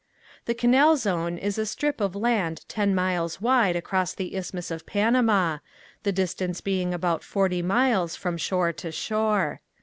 The 0.45 0.55
Canal 0.55 0.97
Zone 0.97 1.37
is 1.37 1.59
a 1.59 1.65
strip 1.67 2.01
of 2.01 2.15
land 2.15 2.65
ten 2.67 2.95
miles 2.95 3.39
wide 3.39 3.75
across 3.75 4.15
the 4.15 4.35
Isthmus 4.35 4.71
of 4.71 4.87
Panama, 4.87 5.59
the 6.01 6.11
distance 6.11 6.59
being 6.59 6.91
about 6.91 7.23
forty 7.23 7.61
miles 7.61 8.15
from 8.15 8.35
shore 8.35 8.73
to 8.73 8.91
shore. 8.91 9.61